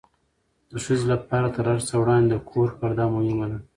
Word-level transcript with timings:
د 0.71 0.73
ښځې 0.83 1.05
لپاره 1.13 1.47
تر 1.55 1.65
هر 1.71 1.79
څه 1.87 1.93
وړاندې 2.01 2.29
د 2.29 2.35
کور 2.49 2.69
پرده 2.79 3.05
مهمه 3.15 3.45
ده. 3.51 3.59